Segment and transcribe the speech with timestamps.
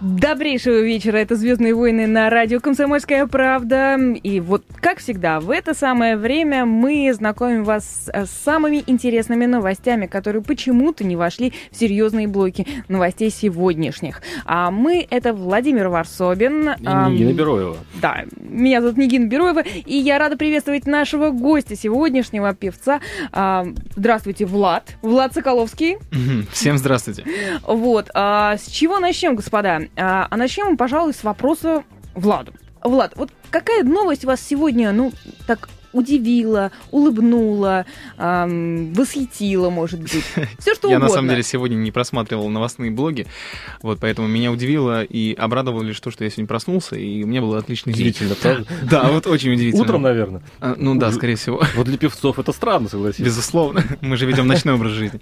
[0.00, 1.16] Добрейшего вечера.
[1.16, 3.96] Это «Звездные войны» на радио «Комсомольская правда».
[4.22, 10.06] И вот, как всегда, в это самое время мы знакомим вас с самыми интересными новостями,
[10.06, 14.22] которые почему-то не вошли в серьезные блоки новостей сегодняшних.
[14.44, 16.70] А мы— это Владимир Варсобин.
[16.78, 17.76] И Нигина Бероева.
[18.00, 23.00] Да, меня зовут Нигина Бероева, и я рада приветствовать нашего гостя сегодняшнего, певца.
[23.96, 24.96] Здравствуйте, Влад.
[25.02, 25.96] Влад Соколовский.
[26.52, 27.24] Всем здравствуйте.
[27.66, 28.10] Вот.
[28.14, 29.77] А с чего начнем, господа?
[29.96, 31.84] А, а начнем, пожалуй, с вопроса
[32.14, 32.52] Владу.
[32.82, 35.12] Влад, вот какая новость вас сегодня, ну,
[35.46, 37.86] так удивила, улыбнула,
[38.18, 40.12] эм, восхитила, может быть.
[40.58, 41.08] Все что Я угодно.
[41.08, 43.26] на самом деле сегодня не просматривал новостные блоги,
[43.82, 47.40] вот поэтому меня удивило и обрадовало лишь то, что я сегодня проснулся, и у меня
[47.40, 48.08] было отличный день.
[48.08, 48.66] Удивительно, правда?
[48.88, 49.82] Да, вот очень удивительно.
[49.82, 50.42] Утром, наверное.
[50.60, 51.62] А, Ну да, скорее всего.
[51.74, 53.24] Вот для певцов это странно, согласитесь.
[53.24, 53.82] Безусловно.
[54.00, 55.20] Мы же ведем ночной образ жизни.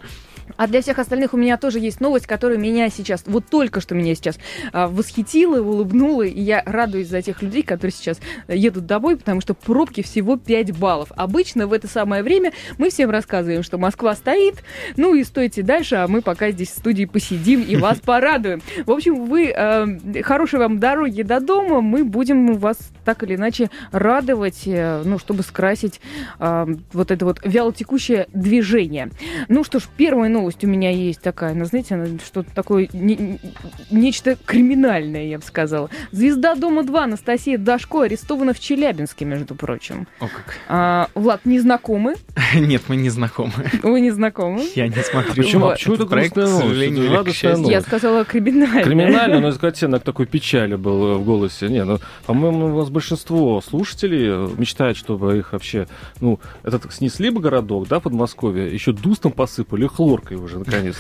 [0.57, 3.95] А для всех остальных у меня тоже есть новость, которая меня сейчас, вот только что
[3.95, 4.39] меня сейчас
[4.73, 9.55] а, восхитила, улыбнула, и я радуюсь за тех людей, которые сейчас едут домой, потому что
[9.55, 11.13] пробки всего 5 баллов.
[11.17, 14.63] Обычно в это самое время мы всем рассказываем, что Москва стоит,
[14.97, 18.63] ну и стойте дальше, а мы пока здесь в студии посидим и вас порадуем.
[18.85, 23.71] В общем, вы э, хорошей вам дороги до дома, мы будем вас так или иначе
[23.93, 26.01] радовать, э, ну, чтобы скрасить
[26.39, 29.11] э, вот это вот вялотекущее движение.
[29.49, 33.39] Ну что ж, первая новость у меня есть такая, ну, знаете, она что-то такое, не-
[33.91, 35.91] нечто криминальное, я бы сказала.
[36.13, 40.07] Звезда Дома-2 Анастасия Дашко арестована в Челябинске, между прочим.
[40.21, 40.55] О как.
[40.69, 42.15] А, Влад, не знакомы?
[42.55, 43.53] Нет, мы не знакомы.
[43.83, 44.63] Вы не знакомы?
[44.75, 45.35] Я не смотрю.
[45.43, 45.71] Почему, Вот.
[45.73, 47.69] а почему это Этот проект, к сожалению, Это или к радостная счастью.
[47.71, 48.85] Я сказала криминальное.
[48.85, 51.69] Криминально, но это оттенок такой печали был в голосе.
[51.69, 55.87] Не, ну, по-моему, у нас большинство слушателей мечтает, чтобы их вообще,
[56.21, 59.87] ну, этот снесли бы городок, да, Подмосковье, еще дустом посыпали,
[60.27, 60.97] хлоркой уже, наконец.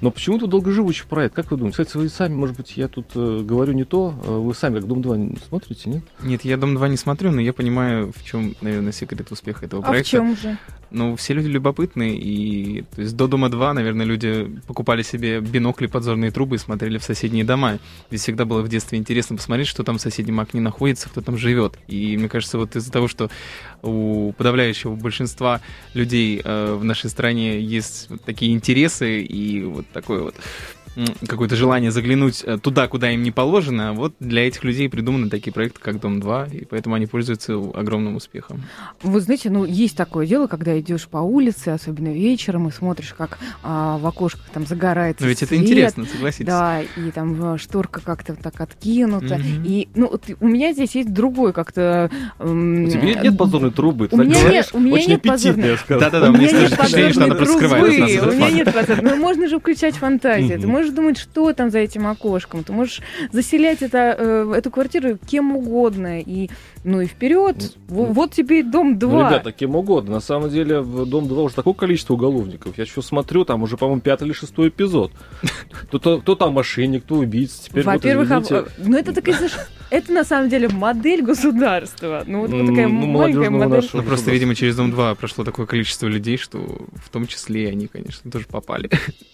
[0.00, 1.82] Но почему-то долгоживущий проект, как вы думаете?
[1.82, 4.88] Кстати, вы сами, может быть, я тут э, говорю не то, э, вы сами как
[4.88, 6.04] Дом-2 смотрите, нет?
[6.22, 9.86] Нет, я Дом-2 не смотрю, но я понимаю, в чем, наверное, секрет успеха этого А
[9.86, 10.10] в проекта.
[10.10, 10.56] чем же?
[10.90, 15.86] Ну, все люди любопытные, и то есть до Дома 2, наверное, люди покупали себе бинокли,
[15.86, 17.78] подзорные трубы и смотрели в соседние дома.
[18.10, 21.38] Ведь всегда было в детстве интересно посмотреть, что там в соседнем окне находится, кто там
[21.38, 21.78] живет.
[21.86, 23.30] И мне кажется, вот из-за того, что
[23.82, 25.60] у подавляющего большинства
[25.94, 30.34] людей э, в нашей стране есть вот такие интересы и вот такое вот
[31.26, 35.52] какое-то желание заглянуть э, туда, куда им не положено, вот для этих людей придуманы такие
[35.52, 38.62] проекты, как Дом-2, и поэтому они пользуются огромным успехом.
[39.02, 43.38] Вы знаете, ну, есть такое дело, когда идешь по улице, особенно вечером, и смотришь, как
[43.62, 45.62] а, в окошках там загорается Но ведь это свет.
[45.62, 46.46] интересно, согласитесь.
[46.46, 49.36] Да, и там э, шторка как-то так откинута.
[49.36, 49.64] Мгм.
[49.64, 52.10] И, ну, вот у меня здесь есть другой как-то...
[52.38, 55.08] м, У тебя нет, подзорной трубы, ты у так меня говоришь, нет- у меня очень
[55.10, 56.00] нет аппетитно, подзорной- я скажу.
[56.00, 59.10] Да-да-да, у мне меня нет нас трубы, У меня нет подзорной.
[59.10, 60.79] Ну, можно же включать фантазию.
[60.80, 62.64] Можешь думать, что там за этим окошком.
[62.64, 63.02] Ты можешь
[63.32, 66.20] заселять это, э, эту квартиру кем угодно.
[66.22, 66.48] И,
[66.84, 67.74] ну и вперед.
[67.90, 69.12] Ну, Вот тебе и дом 2.
[69.12, 70.12] Ну, ребята, кем угодно.
[70.12, 72.78] На самом деле в Дом-2 уже такое количество уголовников.
[72.78, 75.12] Я еще смотрю, там уже, по-моему, пятый или шестой эпизод.
[75.70, 77.64] Кто, то- кто там мошенник, кто убийца.
[77.64, 79.36] Теперь Во-первых, а- извините, ну это такая,
[79.90, 82.24] это на самом деле модель государства.
[82.26, 83.68] Ну вот такая ну, маленькая модель.
[83.68, 87.64] нашего Ну, просто, видимо, через Дом 2 прошло такое количество людей, что в том числе
[87.64, 88.88] и они, конечно, тоже попали.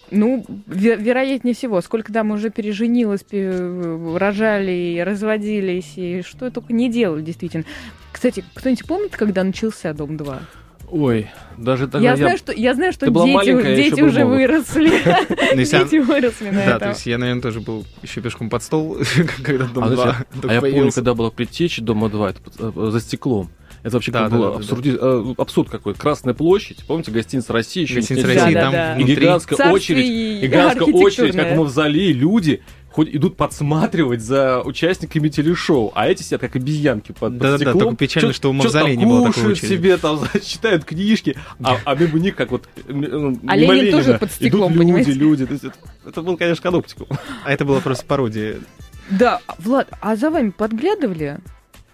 [0.09, 0.97] Ну, ве-
[1.37, 1.81] вероятнее всего.
[1.81, 7.63] Сколько там уже переженилось, пе- рожали, и разводились, и что только не делали, действительно.
[8.11, 10.39] Кстати, кто-нибудь помнит, когда начался Дом 2?
[10.89, 11.27] Ой,
[11.57, 14.37] даже тогда Я, знаю, что, я знаю, что дети, маленькая, я дети уже молод.
[14.37, 14.89] выросли.
[15.53, 18.97] Ну, Дети выросли на Да, то есть я, наверное, тоже был еще пешком под стол,
[19.43, 22.39] когда Дом А, 2 знаете, только А я помню, когда была предтеча Дома 2, это
[22.59, 23.49] э, за стеклом.
[23.87, 25.93] Это вообще Да, как да, было да, да, абсурди- э, абсурд какой.
[25.95, 29.01] Красная площадь, помните, гостиница России еще Гостиница не России, Да, там да, да.
[29.01, 32.61] И гигантская Царствие очередь, гигантская очередь, как в мавзолее, люди
[32.91, 37.79] хоть идут подсматривать за участниками телешоу, а эти сидят как обезьянки под, под Да-да-да, стеклом.
[37.79, 39.73] только печально, Чё- что у чё-то мавзолея там не было такой кушают очереди.
[39.73, 44.17] себе, там, читают книжки, а, а мимо них, как вот ну, А мимо Ленин тоже
[44.17, 45.11] под стеклом, идут люди, понимаете?
[45.13, 45.45] люди.
[45.45, 45.75] То есть это,
[46.07, 47.07] это был, конечно, каноптикум.
[47.45, 48.55] А это была просто пародия.
[49.11, 51.37] Да, Влад, а за вами подглядывали?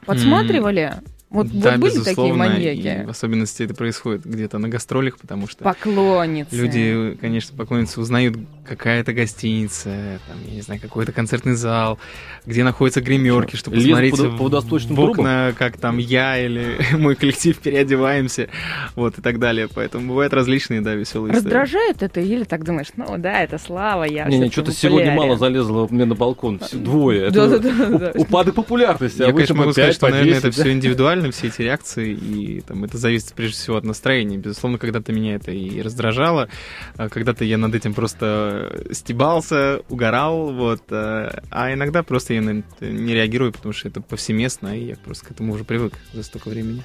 [0.05, 0.93] Подсматривали?
[1.33, 3.01] Вот, да, вот были такие безусловно, маньяки?
[3.01, 6.55] и в особенности это происходит где-то на гастролях, потому что Поклонницы.
[6.55, 8.37] люди, конечно, поклонницы узнают,
[8.67, 11.97] какая это гостиница, там, я не знаю, какой-то концертный зал,
[12.45, 14.23] где находятся гримерки, чтобы Лезут посмотреть по-
[14.59, 18.47] в- по в окна, как там я или мой коллектив переодеваемся,
[18.95, 19.67] вот, и так далее.
[19.73, 21.45] Поэтому бывают различные, да, веселые истории.
[21.45, 25.35] Раздражает это или так думаешь, ну да, это слава, я Не, не, что-то сегодня мало
[25.37, 26.59] залезло мне на балкон.
[26.59, 27.31] Все- Двое.
[27.31, 28.11] Да, Это да, да, да.
[28.13, 29.21] у- Упадок популярности.
[29.21, 30.63] Я, а конечно, могу сказать, что, наверное, 10, это да?
[30.63, 34.37] все индивидуально, все эти реакции, и там, это зависит прежде всего от настроения.
[34.37, 36.49] Безусловно, когда-то меня это и раздражало,
[36.97, 40.83] а когда-то я над этим просто стебался, угорал, вот.
[40.89, 44.95] э, а иногда просто я на это не реагирую, потому что это повсеместно, и я
[44.95, 46.83] просто к этому уже привык за столько времени.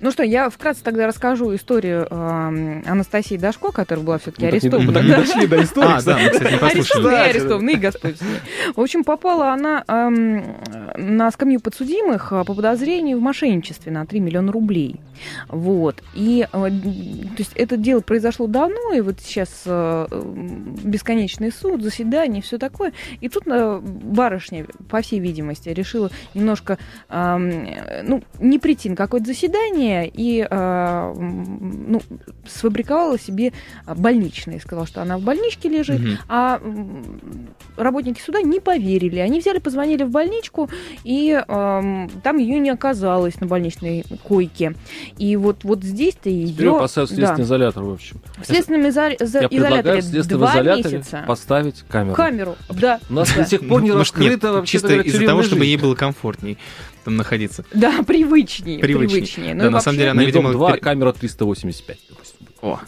[0.00, 4.86] Ну что, я вкратце тогда расскажу историю эм, Анастасии Дашко, которая была все-таки не- арестована.
[4.86, 7.72] мы так не дошли до истории, А, да, мы, кстати, не послушали.
[7.72, 8.16] И Господь.
[8.74, 10.56] В общем, попала она эм,
[10.96, 13.59] на скамью подсудимых э, по подозрению в мошенничестве
[13.90, 15.00] на 3 миллиона рублей.
[15.48, 16.02] Вот.
[16.14, 20.06] И э, то есть это дело произошло давно, и вот сейчас э,
[20.84, 22.92] бесконечный суд, заседание, все такое.
[23.20, 26.78] И тут э, барышня, по всей видимости, решила немножко
[27.08, 32.00] ну, не прийти на какое-то заседание и ну,
[32.46, 33.52] сфабриковала себе
[33.86, 34.60] больничные.
[34.60, 36.00] Сказала, что она в больничке лежит.
[36.00, 36.18] Мгм.
[36.28, 36.60] А
[37.76, 39.18] работники суда не поверили.
[39.18, 40.68] Они взяли, позвонили в больничку,
[41.04, 44.74] и там ее не оказалось на больничной койке.
[45.18, 46.78] И вот, вот здесь-то Теперь ее...
[46.78, 48.20] посадят в следственный изолятор, в общем.
[48.42, 51.24] В следственном изо- за- Я предлагаю изоляторе в следственном два изоляторе месяца.
[51.26, 52.14] поставить камеру.
[52.14, 53.00] Камеру, да.
[53.10, 53.42] У нас да.
[53.42, 56.56] до сих пор не Может, нет, раскрыто вообще чисто из-за того, чтобы ей было комфортней
[57.04, 57.64] там находиться.
[57.74, 58.78] Да, привычнее.
[58.78, 59.08] Привычнее.
[59.22, 59.54] привычнее.
[59.54, 62.36] Да, Ну на самом деле вообще- она, видимо, 2, пере- камера 385, допустим.
[62.62, 62.78] О,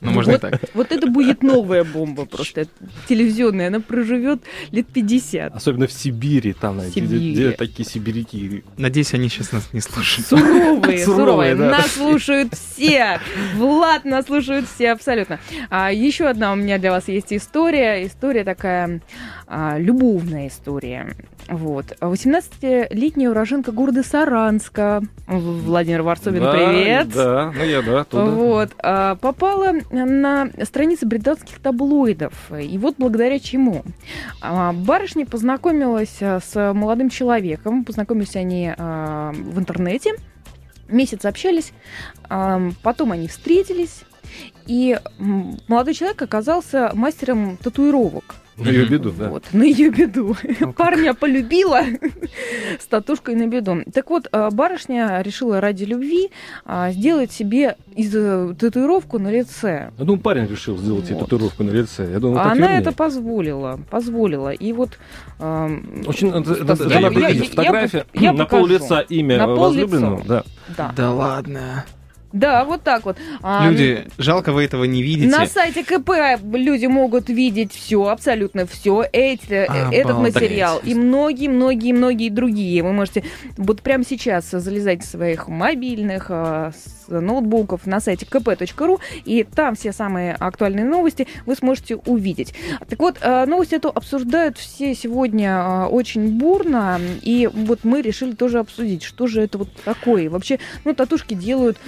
[0.00, 0.60] ну можно и Вот, так.
[0.72, 2.66] вот это будет новая бомба просто
[3.08, 3.68] телевизионная.
[3.68, 4.40] Она проживет
[4.70, 5.54] лет 50.
[5.54, 7.32] Особенно в Сибири, там, где- Сибири.
[7.32, 8.64] где такие сибиряки.
[8.78, 10.26] Надеюсь, они сейчас нас не слушают.
[10.28, 11.54] Суровые, Суровые, суровые.
[11.56, 11.70] да.
[11.70, 13.20] Нас слушают все.
[13.56, 15.38] Влад нас слушают все абсолютно.
[15.68, 18.06] А, еще одна у меня для вас есть история.
[18.06, 19.02] История такая
[19.46, 21.14] а, любовная история.
[21.48, 21.96] Вот.
[22.00, 25.02] 18-летняя уроженка города Саранска.
[25.26, 27.08] В- Владимир Варсовин, Да, привет.
[27.08, 28.24] Да, ну я, да, оттуда.
[28.24, 32.32] Вот, а, попала на страницы британских таблоидов.
[32.52, 33.84] И вот благодаря чему.
[34.40, 37.84] А, Барышня познакомилась а, с молодым человеком.
[37.84, 40.14] Познакомились они а, в интернете.
[40.88, 41.72] Месяц общались.
[42.28, 44.04] а, Потом они встретились.
[44.66, 44.98] И
[45.68, 48.36] молодой человек оказался мастером татуировок.
[48.58, 49.28] На ее беду, да.
[49.30, 50.36] Вот, на ее беду.
[50.58, 50.74] как.
[50.74, 51.82] Парня полюбила
[52.80, 53.82] с татушкой на беду.
[53.92, 56.30] Так вот, а, барышня решила ради любви
[56.64, 59.90] а, сделать себе из э, татуировку на лице.
[59.98, 61.24] Я думаю, парень решил сделать ей Вот.
[61.24, 62.10] татуировку на лице.
[62.10, 62.80] Я думаю, А она вернее.
[62.80, 64.50] это позволила, позволила.
[64.50, 64.98] И вот...
[65.38, 68.62] Очень это- я- фотография я на покажу.
[68.62, 70.16] пол лица имя На возлюбленного.
[70.18, 70.28] лицо.
[70.28, 70.44] Да.
[70.76, 70.92] Да.
[70.96, 71.84] Да ладно.
[72.32, 73.16] Да, вот так вот.
[73.42, 75.34] А, Люди, жалко вы этого не видите.
[75.34, 76.10] На сайте КП
[76.52, 80.34] люди могут видеть все, абсолютно все, этот Обалдеть.
[80.34, 82.82] материал и многие-многие-многие другие.
[82.82, 83.24] Вы можете
[83.56, 89.74] вот прямо сейчас залезать в своих мобильных, а, с ноутбуков на сайте kp.ru, и там
[89.74, 92.54] все самые актуальные новости вы сможете увидеть.
[92.88, 98.32] Так вот, а, новость эту обсуждают все сегодня а, очень бурно, и вот мы решили
[98.32, 100.28] тоже обсудить, что же это вот такое.
[100.28, 101.78] Вообще, ну, татушки делают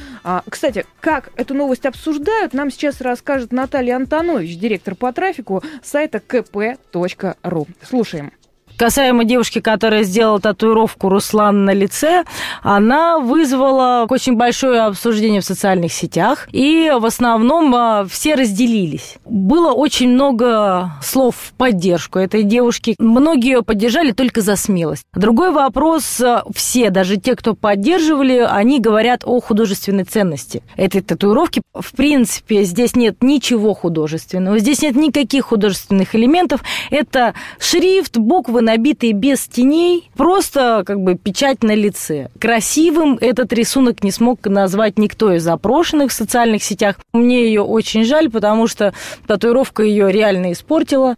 [0.47, 6.19] а, Кстати, как эту новость обсуждают, нам сейчас расскажет Наталья Антонович, директор по трафику сайта
[6.19, 7.69] kp.ru.
[7.83, 8.33] Слушаем.
[8.81, 12.25] Касаемо девушки, которая сделала татуировку Руслан на лице,
[12.63, 19.17] она вызвала очень большое обсуждение в социальных сетях, и в основном а, все разделились.
[19.27, 22.95] Было очень много слов в поддержку этой девушки.
[22.99, 25.05] Многие ее поддержали только за смелость.
[25.13, 31.61] Другой вопрос, а, все, даже те, кто поддерживали, они говорят о художественной ценности этой татуировки.
[31.75, 36.63] В принципе, здесь нет ничего художественного, здесь нет никаких художественных элементов.
[36.91, 42.29] Это шрифт, буквы, набитые без теней, просто как бы печать на лице.
[42.39, 46.97] Красивым этот рисунок не смог назвать никто из запрошенных в социальных сетях.
[47.13, 48.95] Мне ее очень жаль, потому что
[49.27, 51.17] татуировка ее реально испортила.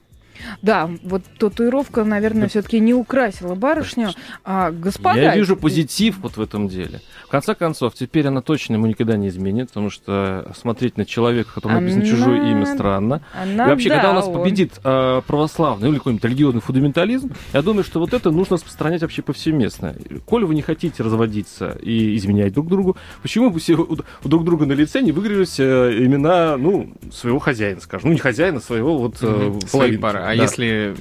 [0.63, 4.11] Да, вот татуировка, наверное, все-таки не украсила барышню.
[4.45, 5.21] А, господа...
[5.21, 7.01] Я вижу позитив вот в этом деле.
[7.27, 11.55] В конце концов, теперь она точно ему никогда не изменит, потому что смотреть на человека,
[11.55, 13.23] которому написано Она- чужое имя, странно.
[13.41, 17.33] Она, и вообще, да, когда у нас он- победит э, православный или какой-нибудь религиозный фундаментализм,
[17.53, 19.95] я думаю, что вот это нужно распространять вообще повсеместно.
[20.27, 24.67] Коль вы не хотите разводиться и изменять друг другу, почему бы все у, друг друга
[24.67, 28.09] на лице не выигрались э, имена, ну, своего хозяина, скажем.
[28.09, 30.01] Ну, не хозяина, своего вот э, половинки.
[30.01, 30.19] пары.
[30.33, 30.43] А Да.
[30.43, 30.95] если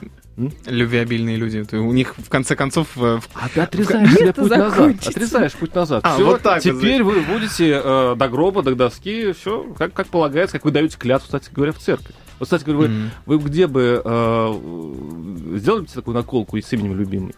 [0.65, 3.19] любвеобильные люди, то у них в конце концов А
[3.53, 4.95] ты отрезаешь себе путь назад.
[5.07, 6.01] Отрезаешь путь назад.
[6.03, 10.07] А, Всё, вот так Теперь вы будете э, до гроба, до доски, все как, как
[10.07, 12.15] полагается, как вы даете клятву, кстати говоря, в церкви.
[12.39, 13.11] Вот, кстати говоря, вы, М.
[13.25, 17.35] вы где бы э, сделали такую наколку и с именем любимый?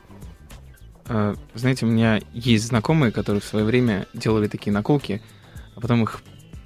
[1.07, 5.21] Э, Знаете, у меня есть знакомые, которые в свое время делали такие наколки,
[5.75, 6.21] а потом их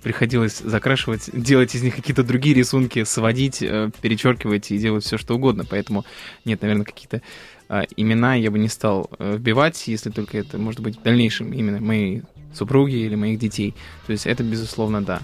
[0.08, 5.36] приходилось закрашивать, делать из них какие-то другие рисунки, сводить, э, перечеркивать и делать все что
[5.36, 5.66] угодно.
[5.70, 6.06] Поэтому
[6.46, 7.22] нет, наверное, какие-то
[7.68, 11.52] э, имена я бы не стал э, вбивать, если только это может быть в дальнейшем
[11.52, 12.22] именно моей
[12.54, 13.76] супруги или моих детей.
[14.06, 15.18] То есть это, безусловно, да.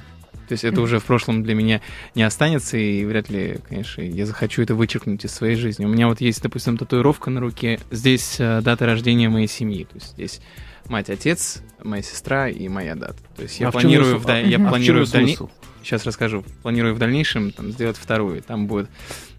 [0.49, 1.79] То есть это уже в прошлом для меня
[2.13, 5.85] не останется, и вряд ли, конечно, я захочу это вычеркнуть из своей жизни.
[5.85, 7.79] У меня вот есть, допустим, татуировка на руке.
[7.89, 9.85] Здесь э, дата рождения моей семьи.
[9.85, 10.41] То есть здесь
[10.89, 13.17] мать, отец, моя сестра и моя дата.
[13.35, 15.11] То есть я А в чем планирую, в, да- А- я а в планирую в
[15.11, 15.49] дальне- смысл?
[15.83, 16.43] Сейчас расскажу.
[16.61, 18.41] Планирую в дальнейшем там, сделать вторую.
[18.41, 18.89] Там будут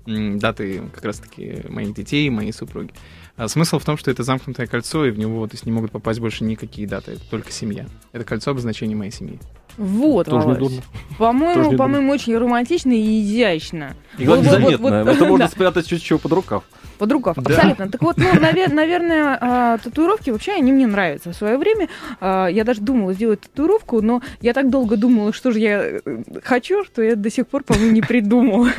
[0.07, 2.91] м, даты как раз-таки моих детей, моей супруги.
[3.37, 5.91] А смысл в том, что это замкнутое кольцо, и в него то есть, не могут
[5.93, 7.13] попасть больше никакие даты.
[7.13, 7.87] Это только семья.
[8.13, 9.41] Это кольцо обозначения моей семьи.
[9.79, 10.59] Вот, Тоже не Володь.
[10.59, 10.77] дурно.
[10.77, 13.97] Тоже По-моему, не по-моему, очень романтично и изящно.
[14.19, 15.05] И главное, Вот- вот- незаметно.
[15.05, 16.65] вот- Это можно спрятать чуть чего под рукав.
[16.99, 17.55] Под рукав, Да.
[17.55, 17.89] абсолютно.
[17.89, 21.31] Так вот, ну, навер- наверное, а, татуировки вообще они мне нравятся.
[21.31, 21.89] В свое время
[22.21, 26.01] а, я даже думала сделать татуировку, но я так долго думала, что же я э,
[26.43, 28.71] хочу, что я до сих пор, по-моему, не придумала.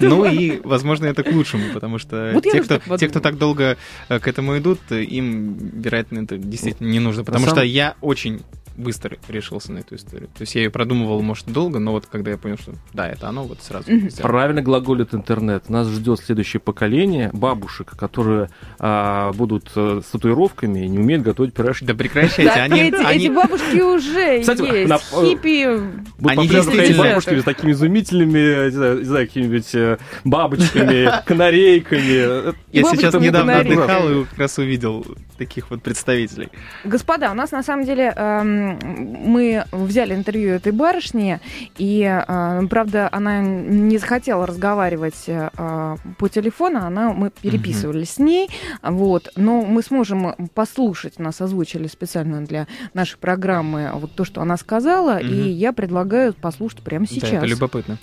[0.00, 3.76] Ну и, возможно, это к лучшему, потому что те, кто, так те, кто так долго
[4.08, 7.24] э, к этому идут, э, им, вероятно, это действительно не нужно.
[7.24, 8.42] Потому сам- что я очень
[8.76, 10.28] быстро решился на эту историю.
[10.28, 13.28] То есть я ее продумывал, может, долго, но вот когда я понял, что да, это
[13.28, 14.10] оно, вот сразу сделал.
[14.22, 15.68] Правильно глаголит интернет.
[15.68, 18.48] Нас ждет следующее поколение бабушек, которые
[18.78, 21.84] а, будут э, с татуировками и не умеют готовить пирожки.
[21.84, 24.88] Да прекращайте, они, эти, они- эти бабушки уже Кстати, есть.
[24.88, 25.78] на- Хиппи.
[26.18, 32.54] Будут Они действительно- бабушками с такими изумительными, не знаю, не знаю, какими-нибудь э, бабочками, канарейками.
[32.72, 35.04] Я сейчас недавно отдыхал и как раз увидел
[35.38, 36.48] таких вот представителей.
[36.84, 41.40] Господа, у нас на самом деле эм, мы взяли интервью этой барышни,
[41.78, 48.48] и, э, правда, она не захотела разговаривать э, по телефону, она, мы переписывались с ней,
[48.82, 54.56] вот, но мы сможем послушать, нас озвучили специально для нашей программы вот то, что она
[54.56, 55.48] сказала, и Мгм.
[55.50, 57.32] я предлагаю послушать прямо Да, сейчас.
[57.32, 57.98] это любопытно.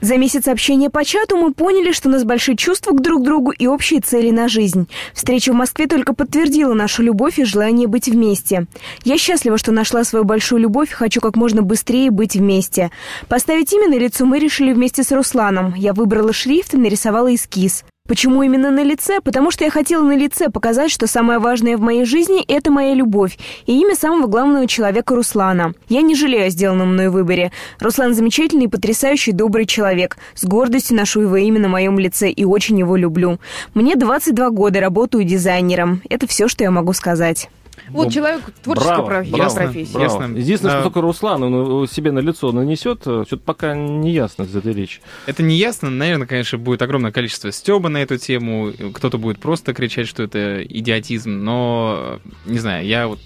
[0.00, 3.50] За месяц общения по чату мы поняли, что у нас большие чувства к друг другу
[3.50, 4.88] и общие цели на жизнь.
[5.12, 8.66] Встреча в Москве только подтвердила нашу любовь и желание быть вместе.
[9.04, 12.90] Я счастлива, что нашла свою большую любовь и хочу как можно быстрее быть вместе.
[13.28, 15.74] Поставить имя на лицо мы решили вместе с Русланом.
[15.74, 17.84] Я выбрала шрифт и нарисовала эскиз.
[18.10, 19.20] Почему именно на лице?
[19.22, 22.92] Потому что я хотела на лице показать, что самое важное в моей жизни– это моя
[22.92, 25.74] любовь и имя самого главного человека Руслана.
[25.88, 27.52] Я не жалею о сделанном мной выборе.
[27.78, 30.16] Руслан замечательный, потрясающий, добрый человек.
[30.34, 33.38] С гордостью ношу его имя на моем лице и очень его люблю.
[33.74, 36.02] Мне 22 года, работаю дизайнером.
[36.10, 37.48] Это все, что я могу сказать.
[37.88, 39.92] Вот Ну, человек творческой Браво, браво, профессии.
[39.92, 40.04] браво.
[40.22, 40.36] Ясно.
[40.36, 44.12] Единственное, что А- только Руслан он э, себе на лицо нанесет, э, что-то пока не
[44.12, 45.00] ясно из этой речи.
[45.26, 45.90] Это не ясно.
[45.90, 48.72] Наверное, конечно, будет огромное количество стеба на эту тему.
[48.94, 51.30] Кто-то будет просто кричать, что это идиотизм.
[51.42, 53.18] Но, не знаю, я вот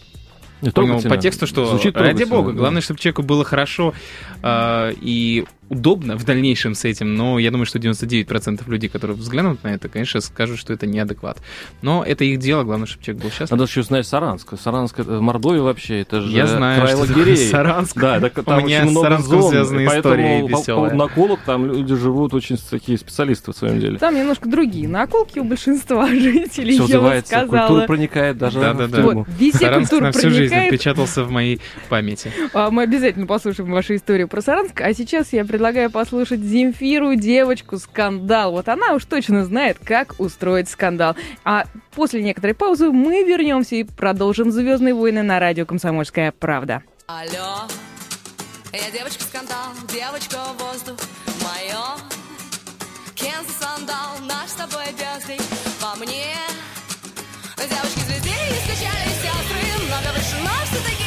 [0.74, 2.58] понял по тексту, что Звучит ради бога, да.
[2.58, 3.92] главное, чтобы человеку было хорошо
[4.42, 9.62] э, и удобно в дальнейшем с этим, но я думаю, что 99% людей, которые взглянут
[9.64, 11.38] на это, конечно, скажут, что это неадекват.
[11.82, 13.50] Но это их дело, главное, чтобы человек был счастлив.
[13.50, 14.54] Надо еще знать Саранск.
[14.60, 17.36] Саранск это в Мордовии вообще, это же Я знаю, край что лагерей.
[17.36, 17.96] Саранск.
[17.98, 20.90] Да, так, У там меня очень с много Саранском зон, связаны поэтому по- веселые.
[20.90, 23.98] по наколок там люди живут очень такие специалисты в своем деле.
[23.98, 27.86] Там немножко другие наколки у большинства жителей, Все я бы развивается, культура сказала.
[27.86, 29.00] проникает даже Да-да-да.
[29.00, 29.26] в Вот, тему.
[29.38, 30.72] везде Саранск культура на всю жизнь проникает.
[30.72, 32.30] отпечатался в моей памяти.
[32.52, 34.80] А, Мы обязательно послушаем вашу историю про Саранск.
[34.80, 38.50] А сейчас я предлагаю послушать Земфиру, девочку, скандал.
[38.50, 41.14] Вот она уж точно знает, как устроить скандал.
[41.44, 46.82] А после некоторой паузы мы вернемся и продолжим Звездные войны на радио Комсомольская правда.
[47.06, 47.68] Алло,
[48.72, 50.98] я девочка-скандал, девочка воздух,
[51.40, 52.02] мое
[53.14, 55.38] Кенза сандал, наш с тобой бездей
[55.80, 56.34] по мне
[57.56, 58.30] Девочки звезды
[58.64, 61.03] скачали сестры, много выше наш, все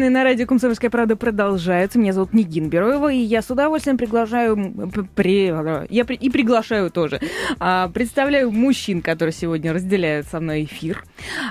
[0.00, 1.98] войны на радио Комсомольская правда продолжаются.
[1.98, 4.56] Меня зовут Нигин Бероева, и я с удовольствием приглашаю
[5.14, 5.52] при,
[5.90, 7.20] я при- и приглашаю тоже.
[7.58, 11.04] а, представляю мужчин, которые сегодня разделяют со мной эфир.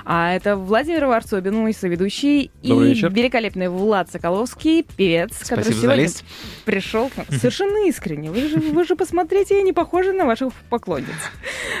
[0.04, 3.10] А это Владимир Варсобин, мой соведущий, Добрый и вечер.
[3.12, 6.24] великолепный Влад Соколовский, певец, который Спасибо за сегодня лесть.
[6.64, 8.30] пришел совершенно искренне.
[8.32, 11.06] Вы же, вы же посмотрите, я не похожа на ваших поклонниц.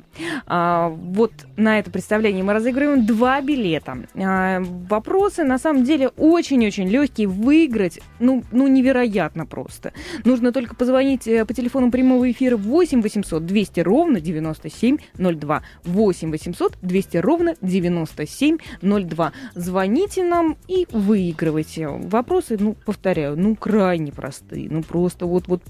[0.47, 3.97] А, вот на это представление мы разыгрываем два билета.
[4.15, 7.27] А, вопросы на самом деле очень-очень легкие.
[7.27, 9.80] Выиграть, ну, ну невероятно просто.
[10.23, 15.63] Нужно только позвонить э, по телефону прямого эфира 8 800 200 ровно 9702.
[15.83, 19.33] 8 800 200 ровно 9702.
[19.55, 21.87] Звоните нам и выигрывайте.
[21.87, 24.69] Вопросы, ну, повторяю, ну, крайне простые.
[24.69, 25.61] Ну, просто вот-вот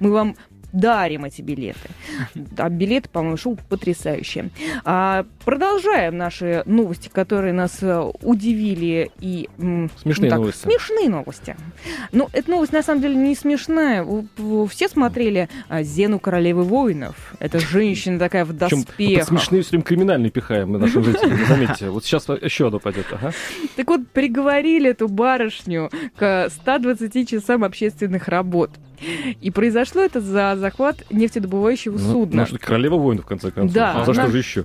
[0.00, 0.36] мы вам
[0.76, 1.88] дарим эти билеты.
[2.56, 4.50] А билеты, по-моему, шоу потрясающие.
[4.84, 9.48] А, продолжаем наши новости, которые нас э, удивили и...
[10.02, 10.62] Смешные ну, новости.
[10.62, 11.56] Смешные новости.
[12.12, 14.06] Ну, эта новость на самом деле не смешная.
[14.68, 17.34] Все смотрели а, Зену королевы воинов.
[17.38, 19.28] Это женщина такая в Причем доспехах.
[19.28, 21.38] смешные все время криминальные пихаем мы нашим жителям.
[21.46, 23.06] Заметьте, вот сейчас еще одно пойдет.
[23.12, 23.32] Ага.
[23.76, 28.70] Так вот, приговорили эту барышню к 120 часам общественных работ.
[29.40, 32.40] И произошло это за захват нефтедобывающего Ну, судна.
[32.42, 33.74] Может, королева воинов, в конце концов.
[33.74, 34.64] Да, А за она- что же еще?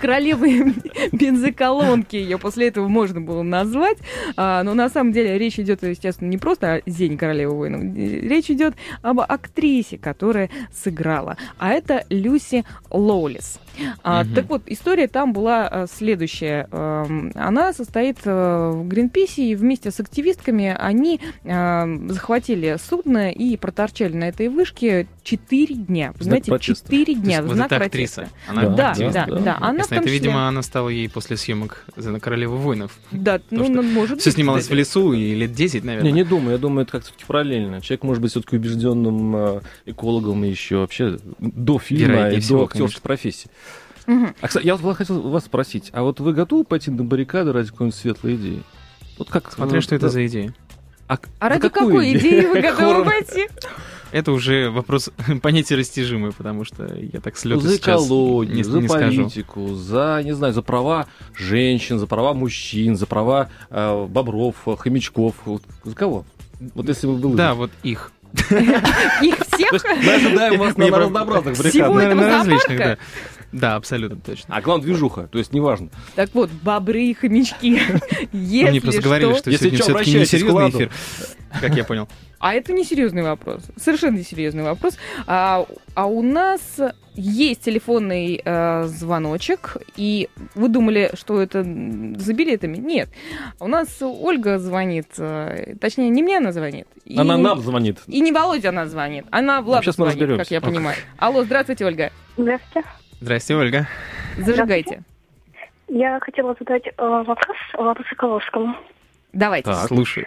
[0.00, 0.74] королевы
[1.12, 3.98] бензоколонки ее после этого можно было назвать.
[4.36, 7.82] А, но на самом деле речь идет, естественно, не просто о Зене королевы воинов.
[7.94, 11.36] Речь идет об актрисе, которая сыграла.
[11.58, 13.58] А это Люси Лоулис.
[14.02, 14.34] А, Мгм.
[14.34, 16.68] Так вот, история там была а, следующая.
[16.72, 23.56] Эм, Она состоит э, в Гринписе, и вместе с активистками они э, захватили судно и
[23.56, 26.12] проторчали на этой вышке 4 дня.
[26.16, 26.58] В протеста.
[26.60, 28.28] 4 То дня в вот знак эта протеста.
[28.48, 29.38] Она Да, активист, да, да.
[29.38, 29.56] да.
[29.60, 32.98] Она в Ясно, том это, числе- видимо, она стала ей после съемок за королеву воинов.
[33.10, 34.78] Да, ну, ну, может Все быть, снималось в кстати.
[34.78, 36.10] лесу и лет 10, наверное.
[36.10, 36.52] Не, не думаю.
[36.52, 37.80] Я думаю, это как все-таки параллельно.
[37.80, 42.58] Человек может быть все-таки убежденным э, экологом и еще вообще до фильма Вероятнее и всего,
[42.58, 43.00] до актерской конечно.
[43.02, 43.50] профессии.
[44.40, 47.70] А, кстати, я вот хотел вас спросить, а вот вы готовы пойти на баррикады ради
[47.70, 48.62] какой-нибудь светлой идеи?
[49.18, 49.52] Вот как...
[49.52, 50.54] Смотря э, что это да, за идея.
[51.08, 53.48] А, А ради какую какой идеи вы готовы пойти?
[54.12, 55.10] Это уже вопрос
[55.42, 58.88] понятия растяжимый, потому что я так с Ну, лёту за сейчас экологию, не, за не
[58.88, 59.22] скажу.
[59.22, 65.34] политику, за, не знаю, за права женщин, за права мужчин, за права э, бобров, хомячков.
[65.44, 66.24] Вот за кого?
[66.74, 67.34] Вот если вы были.
[67.36, 68.12] Да, вот их.
[68.50, 69.72] Их всех?
[70.04, 72.98] мы ожидаем вас на разнообразных этого на различных, зоопарка?
[73.00, 73.39] да.
[73.52, 74.54] Да, абсолютно точно.
[74.54, 75.88] А главное движуха, то есть неважно.
[76.14, 77.80] Так вот, бобры и хомячки.
[78.32, 79.50] Мне Если просто говорили, что...
[79.50, 80.78] сегодня все-таки не обращайтесь к серьезный Владу.
[80.78, 80.90] эфир.
[81.60, 82.08] Как я понял.
[82.38, 83.64] А это не серьезный вопрос.
[83.76, 84.96] Совершенно не серьезный вопрос.
[85.26, 86.60] А, а у нас
[87.14, 92.78] есть телефонный э, звоночек, и вы думали, что это за билетами?
[92.78, 93.10] Нет.
[93.58, 96.86] У нас Ольга звонит, э, точнее, не мне она звонит.
[97.04, 97.98] И Она нам звонит.
[98.06, 100.44] И не Володя она звонит, она Влад Сейчас мы звонит, разберемся.
[100.44, 100.96] как я понимаю.
[101.18, 102.10] Алло, здравствуйте, Ольга.
[102.38, 102.88] Здравствуйте.
[103.20, 103.86] Здрасте, Ольга.
[104.38, 105.02] Зажигайте.
[105.88, 108.76] Я хотела задать э, вопрос Владу Соколовскому.
[109.32, 109.70] Давайте.
[109.70, 109.88] Так.
[109.88, 110.26] Слушаю.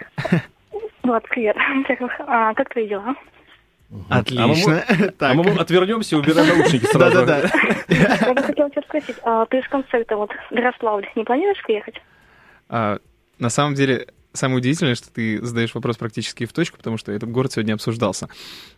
[1.02, 1.56] Влад, привет.
[2.26, 3.14] А, как твои дела?
[4.10, 4.84] Отлично.
[4.88, 5.34] А Так.
[5.34, 7.26] мы отвернемся и убираем наушники сразу.
[7.26, 7.48] Да-да-да.
[8.26, 12.00] Я бы хотела тебя спросить, а ты с концерта вот в Ярославль не планируешь приехать?
[12.68, 12.98] А,
[13.38, 17.30] На самом деле, самое удивительное, что ты задаешь вопрос практически в точку, потому что этот
[17.30, 18.28] город сегодня обсуждался.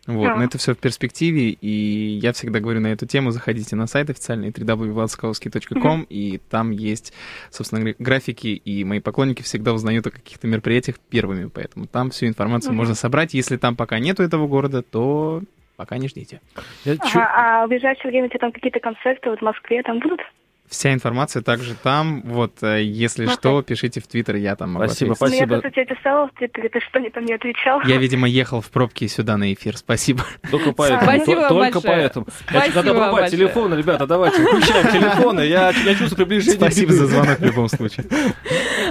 [0.07, 0.25] Вот.
[0.27, 0.37] Да.
[0.37, 4.11] Но это все в перспективе, и я всегда говорю на эту тему, заходите на сайт
[4.11, 7.13] официальный www.vladskowski.com, и там есть,
[7.51, 12.27] собственно говоря, графики, и мои поклонники всегда узнают о каких-то мероприятиях первыми, поэтому там всю
[12.27, 12.79] информацию Мгм.
[12.79, 13.35] можно собрать.
[13.35, 15.43] Если там пока нету этого города, то
[15.77, 16.41] пока не ждите.
[16.85, 19.99] Я Ага, а в ближайшее время у тебя там какие-то концерты вот в Москве там
[20.01, 20.21] будут?
[20.69, 22.23] Вся информация также там.
[22.23, 25.41] Вот, э, если Ну, что, пишите в Твиттер, я там могу Спасибо, ответить.
[25.47, 25.71] Ну, я Спасибо.
[25.75, 27.81] тебе писала в Твиттере, ты что, не там не отвечал?
[27.83, 29.77] Я, видимо, ехал в пробке сюда на эфир.
[29.77, 30.25] Спасибо.
[30.51, 31.03] Только поэтому.
[31.03, 31.83] Спасибо Только большое.
[31.97, 32.27] поэтому.
[32.49, 33.31] Спасибо Я- Надо большое.
[33.31, 35.41] телефоны, ребята, давайте, включаем телефоны.
[35.43, 36.57] Я, я чувствую приближение.
[36.57, 38.07] Спасибо за звонок в любом случае.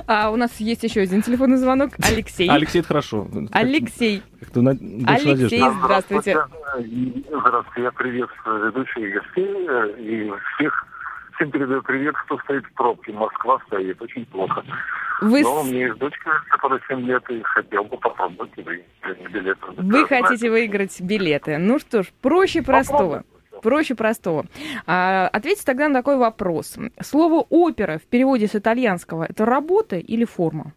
[0.08, 1.92] А у нас есть еще один телефонный звонок.
[2.02, 2.50] Алексей.
[2.50, 3.28] Алексей, это хорошо.
[3.52, 4.22] Алексей.
[4.40, 5.58] Как-то на- Алексей, надежды.
[5.84, 6.38] здравствуйте.
[7.30, 10.86] Здравствуйте, я приветствую ведущих гостей э, и всех.
[11.36, 13.12] Всем передаю привет, кто стоит в пробке.
[13.12, 14.64] Москва стоит, очень плохо.
[15.22, 19.60] Вы, Но у меня есть дочка, которая 7 лет, и хотел бы попробовать выиграть билеты.
[19.78, 21.58] вы хотите выиграть билеты.
[21.58, 23.24] Ну что ж, проще простого.
[23.62, 24.46] Проще простого.
[24.86, 26.78] А, ответьте тогда на такой вопрос.
[27.02, 30.74] Слово опера в переводе с итальянского это работа или форма?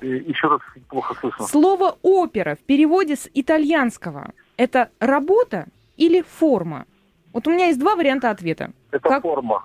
[0.00, 1.46] Еще раз плохо слышно.
[1.46, 6.86] Слово опера в переводе с итальянского это работа или форма?
[7.32, 8.70] Вот у меня есть два варианта ответа.
[8.90, 9.64] Это как- форма.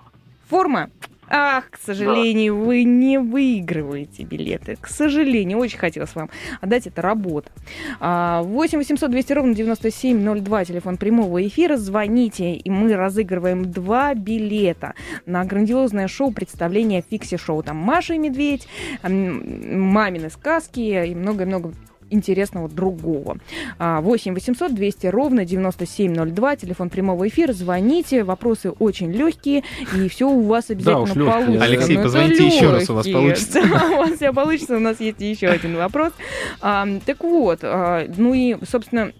[0.50, 0.90] Форма.
[1.28, 4.78] Ах, к сожалению, вы не выигрываете билеты.
[4.80, 6.30] К сожалению, очень хотелось вам
[6.62, 7.50] отдать это работа.
[8.00, 11.78] А, 8 800 200 ровно 9702, телефон прямого эфира.
[11.78, 14.94] Звоните, и мы разыгрываем два билета
[15.26, 17.64] на грандиозное шоу представление Фикси-шоу.
[17.64, 18.68] Там Маша и Медведь,
[19.02, 21.74] мамины сказки и много-много
[22.10, 23.38] интересного другого.
[23.80, 27.54] А, 8 800 200 ровно 9702, телефон прямого эфира.
[27.54, 29.64] Звоните, вопросы очень легкие,
[29.96, 31.46] и все у вас обязательно уж лёгкие.
[31.46, 31.66] получится.
[31.66, 33.62] Алексей, Ну, это позвоните еще раз, у вас получится.
[33.76, 36.14] Да, у вас все получится, у нас есть еще один вопрос.
[36.62, 39.12] А, так вот, а, ну и, собственно,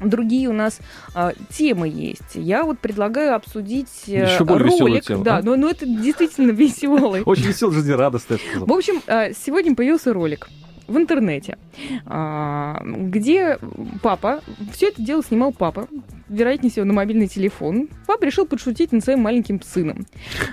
[0.00, 0.80] Другие у нас
[1.14, 2.34] а, темы есть.
[2.34, 5.04] Я вот предлагаю обсудить э, Ещё более ролик.
[5.04, 5.42] тему, да, а?
[5.42, 7.22] но, но это действительно веселый.
[7.24, 7.52] Очень
[8.10, 8.66] бы сказал.
[8.66, 10.48] В общем, э, сегодня появился ролик
[10.86, 11.58] в интернете,
[12.06, 13.58] а, где
[14.02, 14.40] папа,
[14.72, 15.88] все это дело снимал папа,
[16.28, 17.88] вероятнее всего, на мобильный телефон.
[18.06, 20.06] Папа решил подшутить над своим маленьким сыном.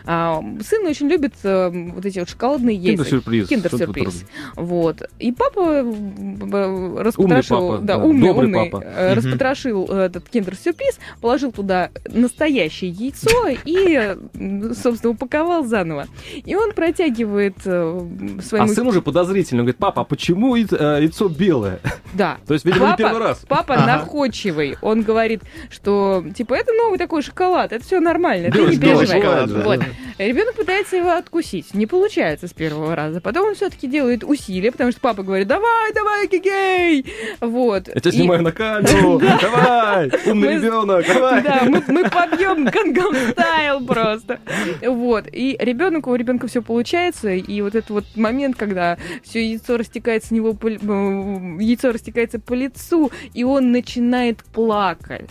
[0.06, 3.04] А, Сын очень любит э, вот эти вот шоколадные яйца.
[3.06, 3.48] Киндер-сюрприз.
[3.50, 4.26] Киндер-сюрприз.
[4.56, 5.02] Вот.
[5.20, 8.84] И папа м, распотрошил, папа, да, да, умный, добрый умный, папа.
[8.86, 16.08] э, распотрошил э, этот киндер-сюрприз, положил туда настоящее яйцо и, э, собственно, упаковал заново.
[16.46, 18.02] И он протягивает э,
[18.40, 18.68] А своему...
[18.74, 20.21] сын уже подозрительно говорит, папа, а почему
[20.56, 21.80] яйцо, э, яйцо белое?
[22.14, 22.38] Да.
[22.46, 23.42] То есть, видимо, не Папа- первый раз.
[23.48, 23.86] Папа Ага.
[23.86, 24.76] находчивый.
[24.82, 29.22] Он говорит, что типа это новый такой шоколад, это все нормально, ты не переживай.
[29.22, 29.86] шоколад, да.
[30.28, 31.74] Ребенок пытается его откусить.
[31.74, 33.22] Не получается с первого раза.
[33.22, 37.06] Потом он все-таки делает усилия, потому что папа говорит: давай, давай, гигей!
[37.40, 37.88] Вот.
[37.88, 39.20] Я тебя И- снимаю на камеру.
[39.42, 41.42] Давай, умный ребенок, давай.
[41.42, 44.40] Да, мы, побьем Гангам стайл просто.
[44.86, 45.26] Вот.
[45.32, 47.30] И ребенку, у ребенка все получается.
[47.32, 52.54] И вот этот вот момент, когда все яйцо растекается с него м, яйцо растекается по
[52.54, 55.30] лицу, и он начинает плакать.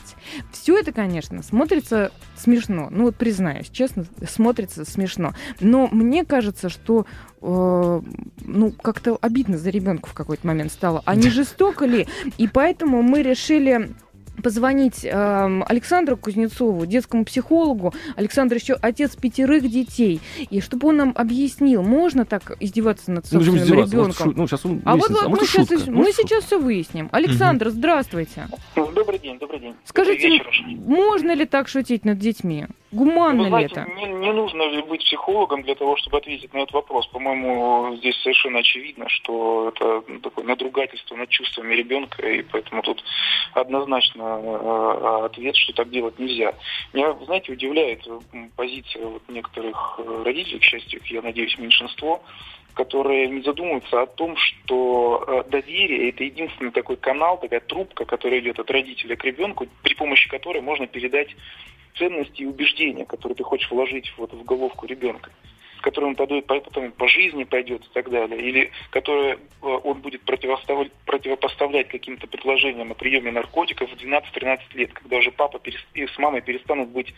[0.53, 2.89] Все это, конечно, смотрится смешно.
[2.91, 5.35] Ну вот признаюсь, честно, смотрится смешно.
[5.61, 7.07] Но мне кажется, что
[7.41, 8.01] э,
[8.45, 11.03] ну, как-то обидно за ребенка в какой-то момент стало.
[11.05, 12.07] А не жестоко ли?
[12.39, 13.91] И поэтому мы решили
[14.43, 17.93] позвонить эм, Александру Кузнецову, детскому психологу.
[18.17, 20.21] Александр еще отец пятерых детей.
[20.51, 23.97] И чтобы он нам объяснил, можно так издеваться над Ну, собственным издеваться?
[23.97, 24.33] Может, ребенком?
[24.35, 25.91] шу- Ну, сейчас он А вот, может, мы, сейчас, шутка.
[25.91, 26.29] мы Может, шутка.
[26.29, 27.09] сейчас все выясним.
[27.13, 28.49] Александр, здравствуйте.
[28.77, 29.75] Добрый день, добрый день.
[29.85, 30.81] Скажите, Добрый вечер.
[30.89, 32.67] можно ли так шутить над детьми?
[32.93, 33.91] Гуманно Вы ли знаете, это?
[33.93, 37.07] не, не нужно ли быть психологом для того, чтобы ответить на этот вопрос.
[37.07, 43.05] По-моему, здесь совершенно очевидно, что это такое надругательство над чувствами ребенка, и поэтому тут
[43.55, 46.55] однозначно э, ответ, что так делать нельзя.
[46.93, 52.23] Меня, знаете, удивляет м, позиция вот некоторых э, родителей, к счастью, я надеюсь, меньшинство,
[52.75, 58.41] которые не задумываются о том, что э, доверие это единственный такой канал, такая трубка, которая
[58.41, 61.37] идет от родителя к ребенку, при помощи которой можно передать
[61.97, 65.31] ценности и убеждения, которые ты хочешь вложить вот в головку ребенка,
[65.79, 70.23] с которым он потом по жизни пойдет и так далее, или которые э, он будет
[70.23, 75.61] противопоставлять каким-то предложениям о приеме наркотиков в 12-13 лет, когда уже папа
[75.95, 77.15] и с мамой перестанут быть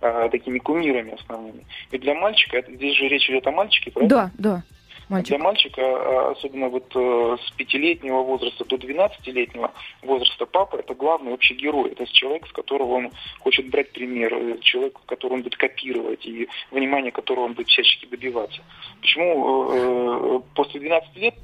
[0.00, 1.66] э, такими кумирами основными.
[1.90, 4.16] И для мальчика, это- здесь же речь идет о мальчике, правильно?
[4.16, 4.62] Да, да.
[5.10, 5.36] Мальчик.
[5.36, 11.32] Для мальчика, а, особенно вот э, с пятилетнего возраста до 12-летнего возраста, папа это главный
[11.32, 11.90] общий герой.
[11.90, 16.48] Это человек, с которого он хочет брать пример, э, человек, которого он будет копировать и
[16.70, 18.60] внимание которого он будет всячески добиваться.
[19.00, 21.34] Почему э, после 12 лет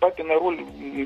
[0.00, 0.58] папина роль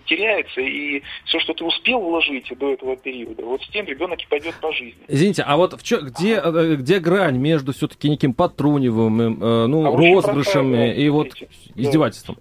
[0.06, 4.26] теряется, и все, что ты успел вложить до этого периода, вот с тем ребенок и
[4.28, 5.02] пойдет по жизни.
[5.08, 6.40] Извините, а вот в чё- где,
[6.76, 11.97] где грань между все-таки неким подтруниванием, э, ну, А розыгрышами и вот смотрите.
[11.98, 12.36] Издевательством?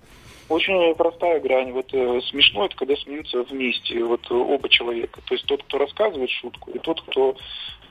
[0.50, 1.74] Очень простая грань.
[1.74, 5.20] Вот э, смешно это, когда смеются вместе, вот э, оба человека.
[5.26, 7.36] То есть тот, кто рассказывает шутку, и тот, кто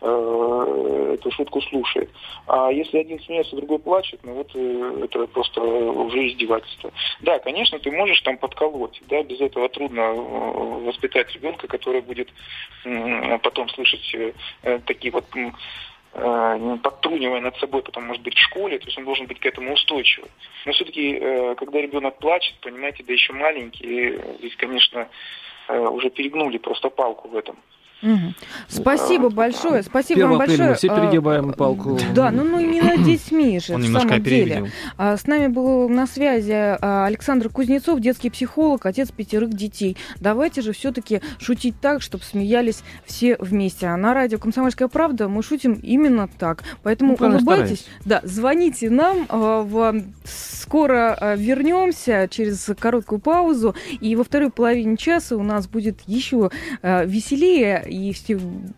[0.01, 2.09] э, эту шутку слушает.
[2.47, 6.93] А если один смеется, другой плачет, ну вот э, это просто уже издевательство.
[7.21, 12.31] Да, конечно, ты можешь там подколоть, да, без этого трудно э, воспитать ребенка, который будет
[12.87, 15.51] м, потом слышать э, э, такие вот э,
[16.83, 19.75] подтрунивая над собой, потом, может быть, в школе, то есть он должен быть к этому
[19.75, 20.31] устойчивый.
[20.65, 21.19] Но все-таки,
[21.57, 25.09] когда ребенок плачет, понимаете, да еще маленький, э, здесь, конечно,
[25.69, 27.57] э, уже перегнули просто палку в этом.
[28.69, 30.69] Спасибо большое, спасибо 1 вам большое.
[30.71, 31.99] мы все А, перегибаем палку.
[32.15, 34.71] Да, ну, ну именно детьми же, Он в немножко самом деле.
[34.97, 39.97] А, С нами был на связи а, Александр Кузнецов, детский психолог, отец пятерых детей.
[40.21, 43.87] Давайте же все-таки шутить так, чтобы смеялись все вместе.
[43.87, 46.63] А на радио «Комсомольская правда» мы шутим именно так.
[46.83, 47.87] Поэтому Ну, улыбайтесь.
[48.05, 49.27] Да, звоните нам.
[49.29, 53.75] а, в- Скоро а, вернемся через короткую паузу.
[54.01, 56.51] И во второй половине часа у нас будет еще
[56.83, 58.13] а, веселее и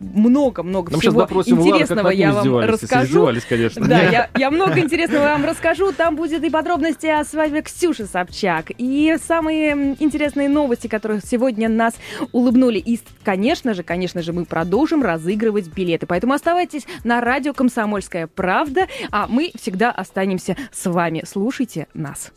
[0.01, 3.29] много-много Нам сейчас всего допросим интересного ним я вам расскажу.
[3.49, 3.87] конечно.
[3.87, 5.93] Да, я, я много интересного вам расскажу.
[5.93, 11.95] Там будет и подробности о свадьбе Ксюши Собчак, и самые интересные новости, которые сегодня нас
[12.33, 12.79] улыбнули.
[12.79, 16.07] И, конечно же, конечно же, мы продолжим разыгрывать билеты.
[16.07, 21.23] Поэтому оставайтесь на радио «Комсомольская правда», а мы всегда останемся с вами.
[21.27, 22.33] Слушайте нас.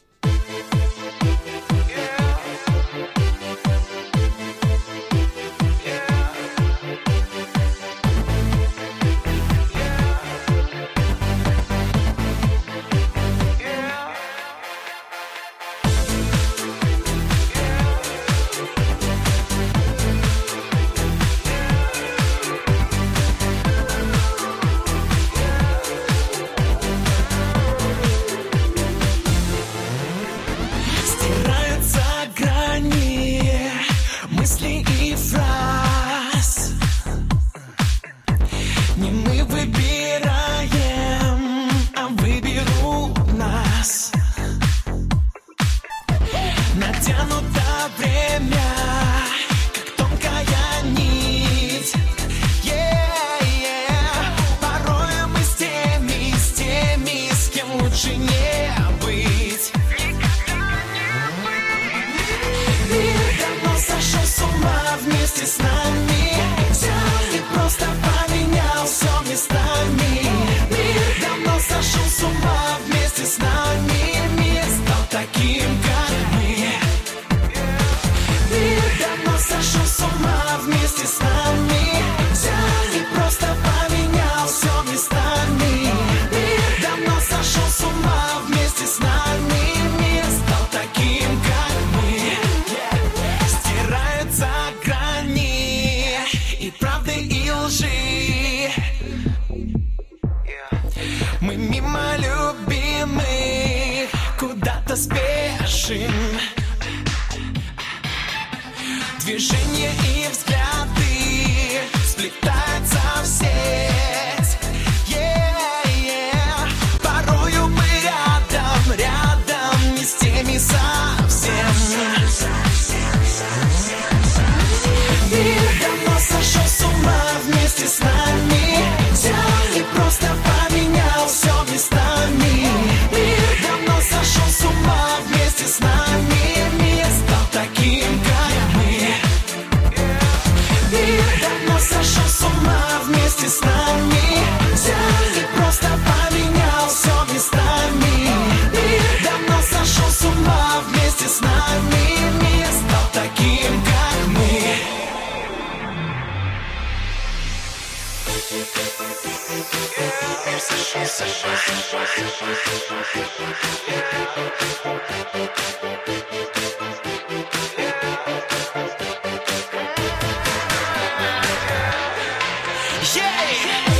[173.03, 173.90] Yeah!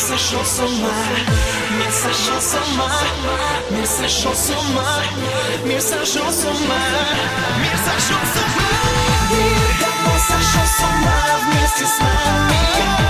[0.00, 0.92] Сошел с ума,
[1.78, 2.90] мир сошел с ума,
[3.70, 5.02] мир сошел с ума,
[5.64, 6.80] мир сошел с ума,
[7.58, 9.00] мир сошел с ума.
[9.30, 11.20] Мир давно сошел с ума.
[11.46, 13.09] Вместе с нами.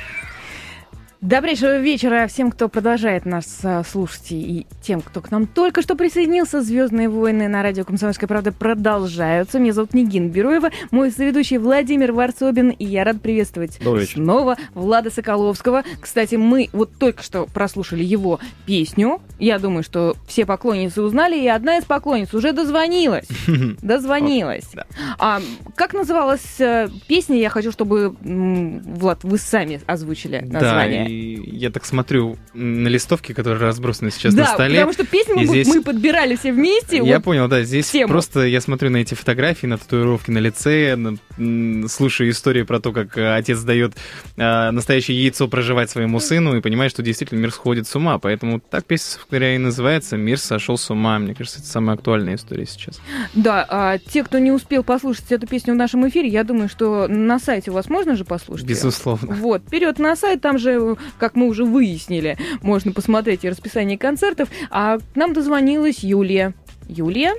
[1.31, 5.95] Добрейшего вечера всем, кто продолжает нас а, слушать, и тем, кто к нам только что
[5.95, 6.61] присоединился.
[6.61, 9.57] Звездные войны на радио Комсомольская правда продолжаются.
[9.57, 13.79] Меня зовут Нигин Бероева, мой соведущий Владимир Варсобин, и я рад приветствовать
[14.11, 15.85] снова Влада Соколовского.
[16.01, 19.21] Кстати, мы вот только что прослушали его песню.
[19.39, 23.29] Я думаю, что все поклонницы узнали, и одна из поклонниц уже дозвонилась.
[23.81, 24.69] Дозвонилась.
[25.17, 25.39] А
[25.75, 27.37] как называлась э, песня?
[27.37, 31.20] Я хочу, чтобы, Влад, вы сами озвучили название.
[31.21, 34.75] Да, и я так смотрю на листовки, которые разбросаны сейчас да, на столе.
[34.75, 36.97] потому что песню мы, здесь- мы подбирали все вместе.
[36.97, 37.23] Я вот.
[37.23, 38.09] понял, да, здесь тему.
[38.11, 42.91] просто я смотрю на эти фотографии, на татуировки на лице, на- слушаю историю про то,
[42.91, 43.93] как э, отец дает
[44.37, 48.17] э, настоящее яйцо проживать своему сыну и понимаю, что действительно мир сходит с ума.
[48.19, 51.19] Поэтому так песня, говоря, и называется «Мир сошел с ума».
[51.19, 53.01] Мне кажется, это самая актуальная история сейчас.
[53.33, 57.07] Да, а те, кто не успел послушать эту песню в нашем эфире, я думаю, что
[57.07, 58.65] на сайте у вас можно же послушать.
[58.65, 59.35] Безусловно.
[59.35, 64.49] Вот, вперед на сайт, там же, как мы уже выяснили, можно посмотреть и расписание концертов.
[64.69, 66.53] А к нам дозвонилась Юлия.
[66.87, 67.33] Юлия,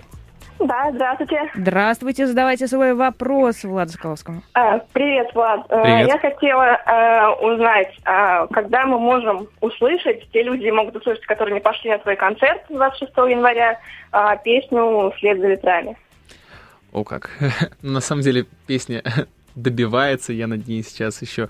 [0.59, 1.51] Да, здравствуйте.
[1.55, 4.43] здравствуйте, задавайте свой вопрос Владу Соколовскому.
[4.55, 5.67] А, привет, Влад.
[5.69, 6.09] Э, Привет.
[6.09, 11.61] Я хотела э, узнать, а, когда мы можем услышать, те люди могут услышать, которые не
[11.61, 13.79] пошли на твой концерт 26 января,
[14.13, 15.97] а, песню «Вслед за ветрами».
[16.93, 17.31] О как.
[17.83, 19.03] На самом деле песня
[19.55, 21.49] добивается, я над ней сейчас еще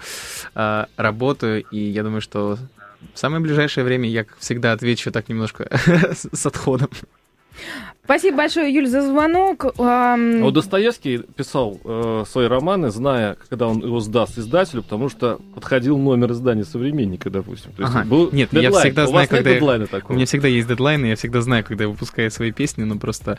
[0.55, 2.59] а, работаю, и я думаю, что
[3.15, 5.69] в самое ближайшее время я, как всегда, отвечу так немножко
[6.33, 6.91] с отходом.
[8.05, 9.67] Спасибо большое, Юль, за звонок.
[9.79, 15.39] А Вот Достоевский писал э, свои романы, зная, когда он его сдаст издателю, потому что
[15.55, 17.73] подходил номер издания современника, допустим.
[17.73, 18.05] То есть Ага.
[18.09, 18.85] был Нет, я дедлайн.
[18.87, 20.17] всегда У знаю, когда я- дедлайна У такого?
[20.17, 23.39] меня всегда есть дедлайны, я всегда знаю, когда я выпускаю свои песни, но просто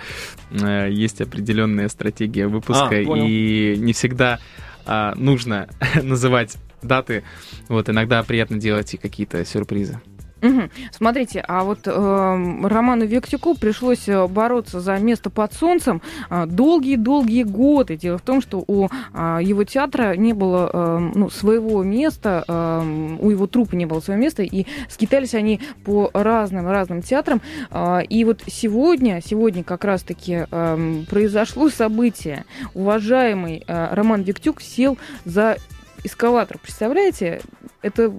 [0.51, 3.25] э, есть определенная стратегия выпуска, А, понял.
[3.27, 4.39] и не всегда
[4.85, 5.67] а, нужно
[6.01, 7.23] называть даты.
[7.69, 9.99] Вот иногда приятно делать и какие-то сюрпризы.
[10.43, 10.69] Мгм.
[10.91, 17.43] Смотрите, а вот эм, Роману Вектюку пришлось э, бороться за место под солнцем а, долгие-долгие
[17.43, 17.95] годы.
[17.95, 23.21] Дело в том, что у а, его театра не было эм, ну, своего места, эм,
[23.21, 27.41] у его трупа не было своего места, и скитались они по разным-разным театрам.
[27.71, 32.43] А, И вот сегодня, сегодня как раз-таки эм, произошло событие.
[32.73, 35.55] Уважаемый э, Роман Вектюк сел за
[36.03, 36.57] эскалатор.
[36.57, 37.39] Представляете?
[37.81, 38.11] Это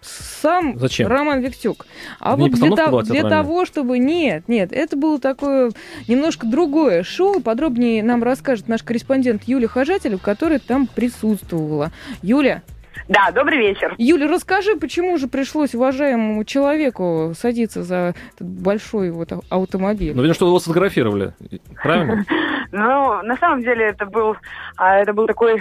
[0.00, 1.08] сам Зачем?
[1.08, 1.86] Роман Вектюк.
[2.18, 3.98] А Это не вот для, того- для того, чтобы...
[3.98, 5.70] Нет, нет, это было такое
[6.08, 7.40] немножко другое шоу.
[7.40, 11.90] Подробнее нам расскажет наш корреспондент Юлия Хожателев, которая там присутствовала.
[12.22, 12.62] Юля,
[13.08, 13.94] Да, добрый вечер.
[13.98, 20.12] Юля, расскажи, почему же пришлось уважаемому человеку садиться за этот большой вот автомобиль?
[20.14, 21.34] Ну, видно, что его сфотографировали.
[21.82, 22.24] Правильно?
[22.72, 24.36] Ну, на самом деле это был,
[24.76, 25.60] а, это был такой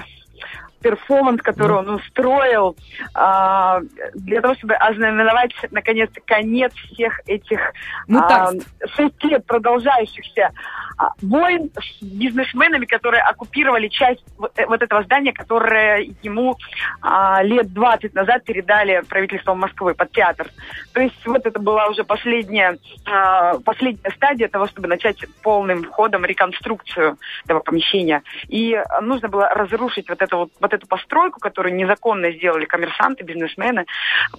[0.82, 2.76] перформанс, который он устроил
[3.14, 3.82] а,
[4.14, 7.74] для того, чтобы ознаменовать, наконец-то, конец всех этих а,
[8.08, 8.68] Мытарств.
[8.96, 10.52] шесть лет продолжающихся
[10.98, 16.58] а, войн с бизнесменами, которые оккупировали часть вот э- вот этого здания, которое ему
[17.02, 20.48] а, лет 20 назад передали правительством Москвы под театр.
[20.94, 26.26] То есть вот это была уже последняя, а, последняя стадия того, чтобы начать полным ходом
[26.26, 28.24] реконструкцию этого помещения.
[28.48, 33.24] И а, нужно было разрушить вот эту, вот, вот эту постройку, которую незаконно сделали коммерсанты,
[33.24, 33.86] бизнесмены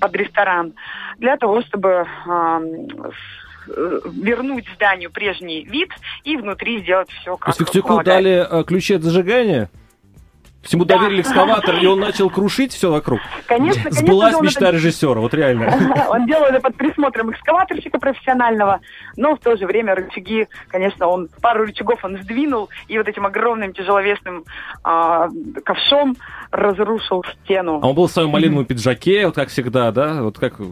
[0.01, 0.75] под ресторан,
[1.19, 5.91] для того, чтобы э, вернуть зданию прежний вид
[6.25, 8.23] и внутри сделать все То как есть Вектюку полагается.
[8.23, 9.71] дали э, ключи от зажигания?
[10.63, 10.99] Всему Да.
[10.99, 13.19] доверили экскаватор, и он начал крушить все вокруг.
[13.47, 15.67] Конечно, конечно, Сбылась он мечта это- режиссера, вот реально.
[16.11, 18.81] Он делал это под присмотром экскаваторщика профессионального,
[19.17, 23.25] но в то же время рычаги, конечно, он пару рычагов он сдвинул и вот этим
[23.25, 24.45] огромным тяжеловесным
[24.85, 25.29] а,
[25.65, 26.17] ковшом
[26.51, 27.79] разрушил стену.
[27.83, 30.23] А он был в своем малиновом пиджаке, вот как всегда, да?
[30.23, 30.65] Вот как э,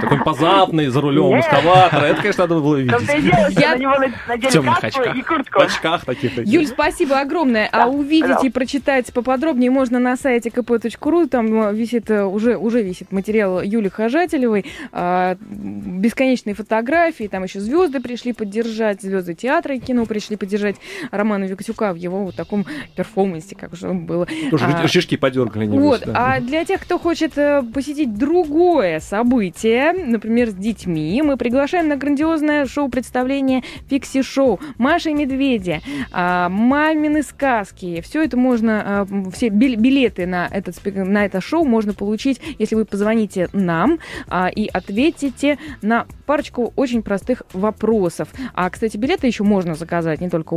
[0.00, 1.44] такой позапный, за рулем Нет.
[1.44, 2.02] экскаватора.
[2.06, 3.58] Это, конечно, надо было В видеть.
[3.60, 3.94] Я- на него
[4.28, 5.60] надели В каску и В куртку.
[5.60, 6.36] очках таких.
[6.46, 7.68] Юль, спасибо огромное.
[7.72, 11.28] а увидеть и прочитать поподробнее можно на сайте kp.ru.
[11.28, 14.64] Там э, висит, э, уже, уже висит материал Юли Хожателевой.
[14.92, 17.28] А, бесконечные фотографии.
[17.28, 20.76] Там еще звезды пришли поддержать, звезды театра и кино пришли поддержать
[21.10, 24.26] Романа Викатюка в его вот таком перформансе, как же было.
[24.50, 24.66] Тоже
[25.04, 25.66] Шишки подергали.
[25.66, 31.36] небось, вот, а для тех, кто хочет э, посетить другое событие, например, с детьми, мы
[31.36, 38.00] приглашаем на грандиозное шоу-представление «Фикси-шоу» Маша и Медведи, а, «Мамины сказки».
[38.00, 42.74] Все это можно, а, все бил- билеты на, этот, на это шоу можно получить, если
[42.74, 43.98] вы позвоните нам
[44.28, 48.28] а, и ответите на парочку очень простых вопросов.
[48.54, 50.56] А, кстати, билеты еще можно заказать, не только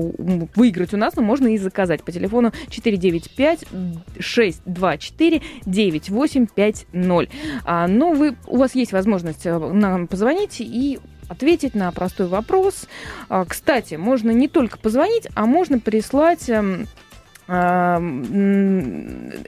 [0.55, 2.53] выиграть у нас, но можно и заказать по телефону
[4.37, 7.29] 495-624-9850.
[7.65, 12.87] А, но вы, у вас есть возможность э, нам позвонить и ответить на простой вопрос.
[13.29, 16.87] А, Кстати, можно не только позвонить, а можно прислать эм,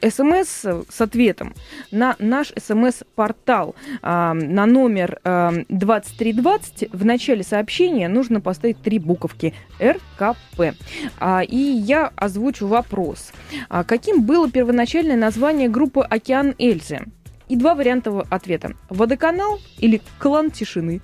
[0.10, 1.54] смс с ответом
[1.91, 6.93] на наш смс-портал а, на номер а, 2320.
[6.93, 10.76] В начале сообщения нужно поставить три буковки РКП.
[11.20, 13.34] А, И я озвучу вопрос.
[13.68, 17.02] А Каким было первоначальное название группы «Океан Эльзы»?
[17.50, 18.74] И два варианта ответа.
[18.89, 21.02] Водоканал или клан тишины?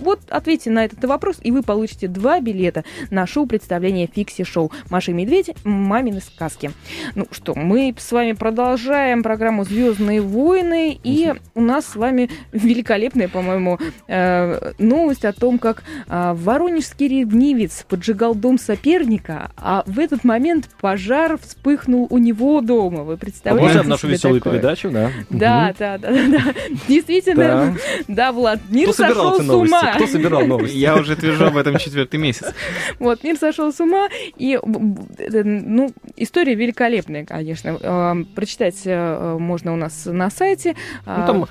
[0.00, 5.14] Вот ответьте на этот вопрос, и вы получите два билета на шоу-представление «Фикси-шоу» Маша и
[5.14, 6.70] Медведь «Мамины сказки».
[7.14, 13.28] Ну что, мы с вами продолжаем программу «Звездные войны», и у нас с вами великолепная,
[13.28, 13.78] по-моему,
[14.08, 20.68] э, новость о том, как э, воронежский ревнивец поджигал дом соперника, а в этот момент
[20.80, 23.02] пожар вспыхнул у него дома.
[23.02, 24.54] Вы представляете Продолжаем нашу веселую такое?
[24.54, 25.10] передачу, да.
[25.30, 26.54] Да, да, да, да, да.
[26.88, 27.76] Действительно,
[28.08, 29.46] да, Влад, мир Кто сошел с
[29.84, 29.96] новости?
[29.98, 30.06] ума.
[30.06, 30.76] Кто собирал новости?
[30.76, 32.52] Я уже твержу об этом четвертый месяц.
[32.98, 37.78] Вот, мир сошел с ума, и, м, э, ну, история великолепная, конечно.
[37.80, 40.74] Э, Прочитать э, можно у нас на сайте
[41.06, 41.46] Ну, э, там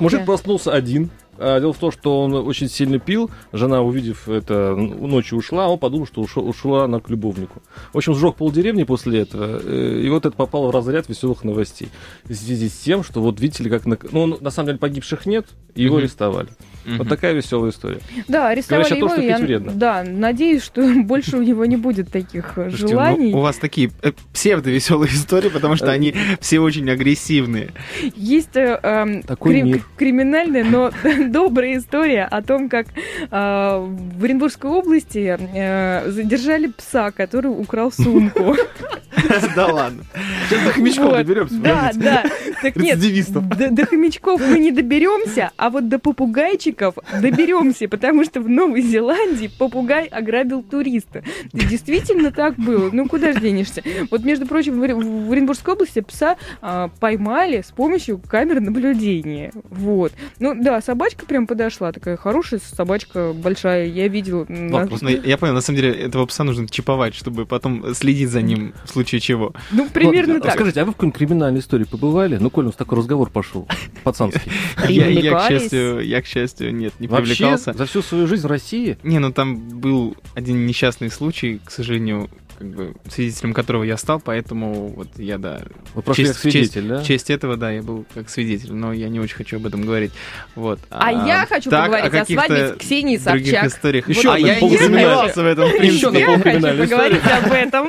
[0.00, 1.10] мужик проснулся один.
[1.40, 3.30] А, Дело в том, что он очень сильно пил.
[3.52, 7.62] Жена, увидев это, ночью ушла, а он подумал, что ушо- ушла она к любовнику.
[7.92, 9.60] В общем, сжег полдеревни после этого.
[9.64, 11.90] э, И вот это попало в разряд веселых новостей.
[12.24, 13.86] В связи с тем, что вот видите ли, как...
[13.86, 16.02] на- Ну, он, на самом деле погибших нет, его Мгм.
[16.02, 16.48] арестовали.
[16.88, 17.08] Вот Мгм.
[17.08, 18.00] такая веселая история.
[18.28, 19.72] Да, арестовали Говорят, что его, то, что и я, пить вредно.
[19.72, 23.32] да, надеюсь, что больше у него не будет таких э, Слушайте, ну, желаний.
[23.34, 27.70] у вас такие э, псевдовеселые истории, потому что они все очень агрессивные.
[28.16, 29.82] Есть э, эм, Такой кри- мир.
[29.96, 30.90] криминальная, но
[31.28, 38.56] добрая история о том, как э, в Оренбургской области э, задержали пса, который украл сумку.
[39.54, 40.04] Да ладно.
[40.48, 41.16] Сейчас до хомячков Вот.
[41.18, 41.54] доберемся.
[41.56, 42.24] Да, да.
[42.62, 45.98] Так нет, до, до хомячков мы не доберемся, а вот до
[46.78, 51.22] попугайчиков доберемся, потому что в Новой Зеландии попугай ограбил туриста.
[51.52, 52.90] И Действительно так было.
[52.92, 53.82] Ну, куда же денешься?
[54.10, 59.52] Вот, между прочим, в Оре- в Оренбургской области пса а, поймали с помощью камер наблюдения.
[59.70, 60.12] Вот.
[60.38, 61.92] Ну, да, собачка прям подошла.
[61.92, 63.86] Такая хорошая собачка, большая.
[63.86, 64.46] Я видела.
[64.48, 68.30] на- Ладно, просто я понял, на самом деле этого пса нужно чиповать, чтобы потом следить
[68.30, 69.52] за ним в случае чего.
[69.70, 70.54] Ну, примерно Вот, а так.
[70.54, 72.36] Скажите, а вы в какой-нибудь криминальной истории побывали?
[72.40, 73.66] Ну, коль у нас такой разговор пошел,
[74.04, 74.40] пацанский.
[74.88, 77.72] Я, я, к счастью, я, к счастью, нет, не Вообще, привлекался.
[77.72, 78.98] за всю свою жизнь в России?
[79.02, 82.28] Не, ну там был один несчастный случай, к сожалению,
[82.58, 85.60] как бы свидетелем которого я стал, поэтому вот я, да,
[85.94, 86.98] Вы прошли честь- как свидетель, да?
[86.98, 89.82] в честь этого, да, я был как свидетель, но я не очень хочу об этом
[89.82, 90.10] говорить.
[90.56, 90.80] Вот.
[90.90, 93.66] А я хочу так, поговорить о каких-то свадьбе Ксении других Собчак.
[93.66, 94.08] историях.
[94.08, 96.18] Еще а одна я не сомневался в этом, в принципе.
[96.18, 97.88] Я хочу поговорить об этом.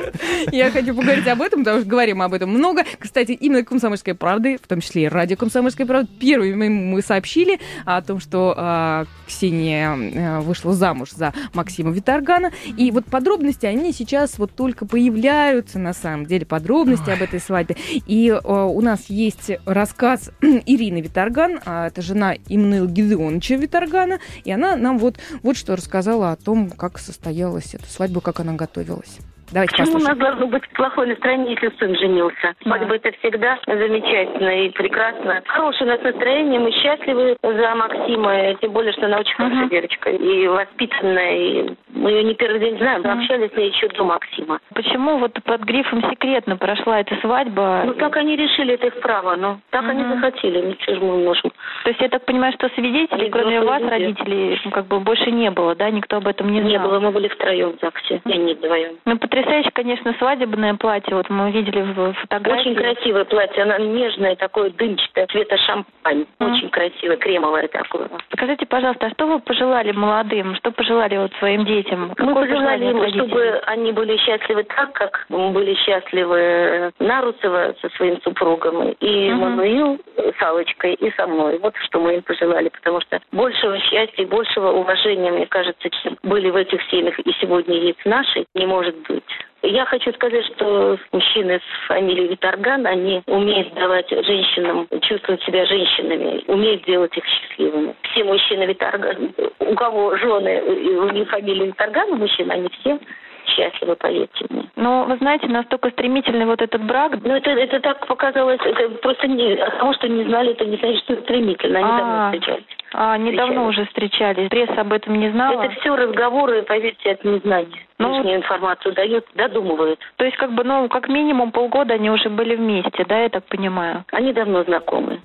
[0.52, 2.84] Я хочу поговорить об этом, потому что говорим об этом много.
[2.98, 8.00] Кстати, именно «Комсомольской правды», в том числе и радио «Комсомольской правды», первыми мы сообщили о
[8.02, 12.52] том, что а, Ксения а, вышла замуж за Максима Виторгана.
[12.76, 17.76] И вот подробности, они сейчас вот только появляются, на самом деле, подробности об этой свадьбе.
[18.06, 24.52] И а, у нас есть рассказ Ирины Виторган, а, это жена Имнуила Гедеоновича Виторгана, и
[24.52, 29.20] она нам вот, вот что рассказала о том, как состоялась эта свадьба, как она готовилась.
[29.52, 30.18] Давайте Почему у нас послушаем.
[30.24, 32.54] должно быть плохое настроение, если сын женился?
[32.62, 35.42] Свадьба это всегда замечательно и прекрасно.
[35.46, 40.10] Хорошее у нас настроение, мы счастливы за Максима, тем более, что она очень хорошая девочка
[40.10, 44.04] и воспитанная, и мы ее не первый день знаем, мы общались с ней еще до
[44.04, 44.60] Максима.
[44.74, 47.82] Почему вот под грифом секретно прошла эта свадьба?
[47.86, 51.24] Ну так они решили, это их право, но так они захотели, ничего же мы не
[51.24, 51.50] можем.
[51.84, 53.90] То есть я так понимаю, что свидетелей, Они кроме вас, люди.
[53.90, 55.90] родителей, ну, как бы больше не было, да?
[55.90, 56.70] Никто об этом не знал?
[56.70, 58.92] Не было, мы были втроем в ЗАГСе, и они вдвоем.
[59.04, 59.39] Ну, потрясающе,
[59.74, 61.16] конечно, свадебное платье.
[61.16, 62.70] Вот мы видели в фотографии.
[62.70, 66.26] Очень красивое платье, оно нежное, такое дымчатое, цвета шампань.
[66.38, 68.08] Очень красивое, кремовое такое.
[68.32, 71.80] Скажите, пожалуйста, а что вы пожелали молодым, что пожелали вот своим детям?
[71.80, 72.08] детям?
[72.08, 78.20] Мы Какое пожелали им, чтобы они были счастливы так, как были счастливы Нарусова со своим
[78.22, 79.40] супругом, и Мгм.
[79.40, 81.58] Мануил с Аллочкой, и со мной.
[81.58, 86.50] Вот что мы им пожелали, потому что большего счастья, большего уважения, мне кажется, чем были
[86.50, 89.24] в этих семьях, и сегодня есть в нашей, не может быть.
[89.62, 96.42] Я хочу сказать, что мужчины с фамилией Виторган, они умеют давать женщинам чувствовать себя женщинами,
[96.46, 97.94] умеют делать их счастливыми.
[98.10, 102.98] Все мужчины Виторган, у кого жены, у них фамилия Виторган, мужчины, они все
[103.46, 104.64] счастливы, поверьте мне.
[104.76, 107.12] Но вы знаете, настолько стремительный вот этот брак.
[107.22, 110.76] Ну, это, это так показалось, это просто не, от того, что не знали, это не
[110.76, 111.78] значит, что стремительно.
[111.80, 112.64] Они давно А, встречались.
[112.92, 114.48] А, недавно уже встречались.
[114.48, 115.62] Пресса об этом не знала.
[115.62, 117.86] Это все разговоры, поверьте, от незнания.
[117.98, 120.00] Ну, Лишнюю информацию дают, додумывают.
[120.16, 123.44] То есть, как бы, ну, как минимум полгода они уже были вместе, да, я так
[123.44, 124.04] понимаю?
[124.12, 125.20] Они давно знакомы.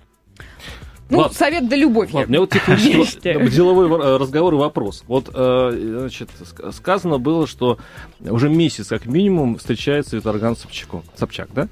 [1.09, 1.33] Ну, Ладно.
[1.33, 2.11] совет да любовь.
[2.13, 5.03] Ладно, меня вот во- деловой э, разговор и вопрос.
[5.07, 7.77] Вот, э, значит, ск- сказано было, что
[8.19, 11.03] уже месяц как минимум встречается Виторган Собчаком.
[11.13, 11.67] Собчак, да?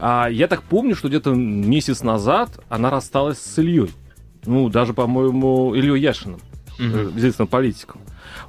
[0.00, 3.90] А я так помню, что где-то месяц назад она рассталась с Ильей.
[4.46, 6.40] Ну, даже, по-моему, Ильей Яшиным,
[6.78, 8.00] э, известным политиком.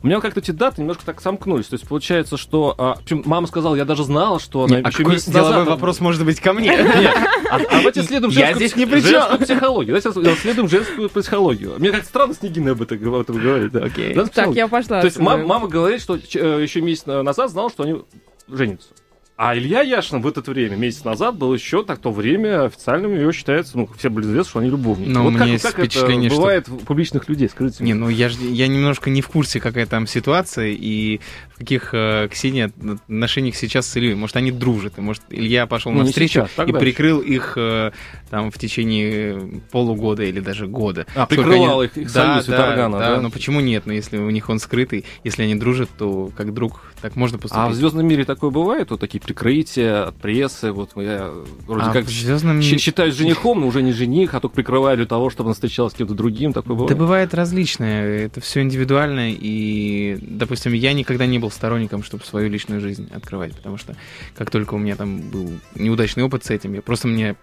[0.04, 1.68] У меня как-то эти даты немножко так сомкнулись.
[1.68, 2.76] То есть получается, что...
[2.78, 5.68] а, причем мама сказала, я даже знала, что она Не, а какой деловой назад...
[5.68, 6.70] вопрос может быть ко мне?
[6.70, 7.18] Нет,
[7.50, 10.00] а, а давайте следуем Я женскую, здесь при женскую психологию.
[10.00, 11.74] Давайте следуем женскую психологию.
[11.78, 13.72] Мне как странно Снегина об этом, об этом говорит.
[13.72, 13.90] Да.
[14.34, 15.02] Так, я пошла.
[15.02, 16.20] То есть мама говорит, что э,
[16.62, 18.02] еще месяц на- назад знала, что они
[18.48, 18.90] женятся.
[19.38, 23.34] А Илья Яшин в это время, месяц назад, был еще так то время официальным его
[23.34, 25.10] считается, ну, все были известны, что они любовники.
[25.10, 27.84] Но у вот меня как, есть как впечатление, это что- бывает у публичных людей, скажите
[27.84, 28.04] Не, мне.
[28.06, 31.20] ну я, ж- я немножко не в курсе, какая там ситуация и
[31.54, 32.72] в каких э, Ксения
[33.08, 34.16] отношениях сейчас с Ильей.
[34.16, 36.74] Может, они дружат, и может, Илья пошел Ну, не навстречу сейчас, и дальше.
[36.80, 37.92] прикрыл их э,
[38.36, 41.06] там в течение полугода или даже года.
[41.16, 43.22] А, прикрывал они- их- их да, союз да, Виторгана, да, да?
[43.22, 43.84] ну почему нет?
[43.86, 47.64] Ну, если у них он скрытый, если они дружат, то как друг так можно поступить.
[47.66, 48.92] А в звездном мире такое бывает?
[48.92, 50.74] Вот такие прикрытия от прессы.
[50.74, 51.32] Вот я
[51.66, 54.56] вроде А как в «Звездном щ- мире»- считаюсь женихом, но уже не жених, а только
[54.56, 56.52] прикрываю для того, чтобы он встречался с кем-то другим.
[56.52, 56.90] Такое бывает.
[56.90, 62.50] Да бывает различное, это все индивидуально, и, допустим, я никогда не был сторонником, чтобы свою
[62.50, 63.96] личную жизнь открывать, потому что
[64.38, 67.38] как только у меня там был неудачный опыт с этим, я просто мне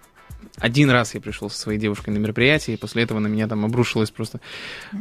[0.57, 3.65] один раз я пришел со своей девушкой на мероприятие, и после этого на меня там
[3.65, 4.39] обрушилось просто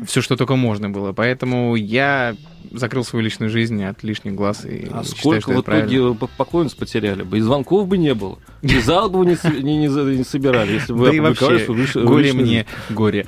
[0.07, 1.13] все, что только можно было.
[1.13, 2.35] Поэтому я
[2.71, 6.15] закрыл свою личную жизнь от лишних глаз и А считаю, сколько что в это правильно.
[6.37, 7.39] поклонниц потеряли бы?
[7.39, 8.39] И звонков бы не было.
[8.63, 12.03] И зал бы не, не, не не собирали, если бы Да и вообще, что выш-
[12.05, 13.27] горе личную мне, горе.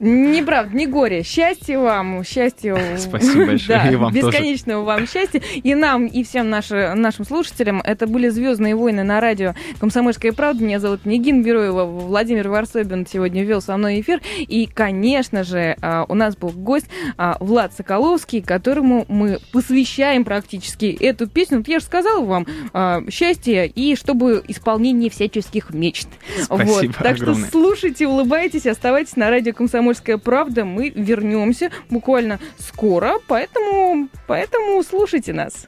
[0.00, 1.22] Неправда, не горе.
[1.22, 2.76] Счастье вам, счастье.
[2.98, 4.26] Спасибо большое, Да, и вам тоже.
[4.26, 5.40] бесконечного вам счастья.
[5.62, 7.80] И нам, и всем наши, нашим слушателям.
[7.84, 10.64] Это были «Звездные войны» на радио «Комсомольская правда».
[10.64, 11.84] Меня зовут Нигин Бероева.
[11.84, 14.20] Владимир Варсобин сегодня вел со мной эфир.
[14.38, 20.96] И, конечно же, а, у нас был гость а, Влад Соколовский, которому мы посвящаем практически
[21.00, 21.58] эту песню.
[21.58, 26.08] Вот я же сказала вам а, счастье и чтобы исполнение всяческих мечт.
[26.40, 27.50] Спасибо Так что огромное.
[27.50, 30.64] слушайте, улыбайтесь, оставайтесь на радио «Комсомольская правда».
[30.64, 35.66] Мы вернемся буквально скоро, поэтому, поэтому слушайте нас.